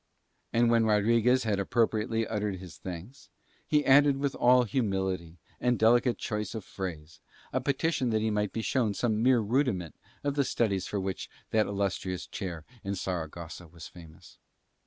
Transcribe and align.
And 0.51 0.71
when 0.71 0.83
Rodriguez 0.87 1.43
had 1.43 1.59
appropriately 1.59 2.25
uttered 2.25 2.55
his 2.55 2.77
thanks, 2.79 3.29
he 3.67 3.85
added 3.85 4.17
with 4.17 4.33
all 4.33 4.63
humility 4.63 5.37
and 5.59 5.77
delicate 5.77 6.17
choice 6.17 6.55
of 6.55 6.65
phrase 6.65 7.19
a 7.53 7.61
petition 7.61 8.09
that 8.09 8.19
he 8.21 8.31
might 8.31 8.51
be 8.51 8.63
shown 8.63 8.95
some 8.95 9.21
mere 9.21 9.41
rudiment 9.41 9.93
of 10.23 10.33
the 10.33 10.43
studies 10.43 10.87
for 10.87 10.99
which 10.99 11.29
that 11.51 11.67
illustrious 11.67 12.25
chair 12.25 12.65
in 12.83 12.95
Saragossa 12.95 13.67
was 13.67 13.87
famous. 13.87 14.39